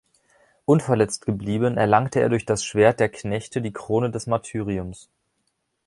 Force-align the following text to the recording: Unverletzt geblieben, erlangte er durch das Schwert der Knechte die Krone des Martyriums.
Unverletzt 0.65 1.27
geblieben, 1.27 1.77
erlangte 1.77 2.21
er 2.21 2.29
durch 2.29 2.43
das 2.47 2.65
Schwert 2.65 2.99
der 2.99 3.09
Knechte 3.09 3.61
die 3.61 3.71
Krone 3.71 4.09
des 4.09 4.25
Martyriums. 4.25 5.11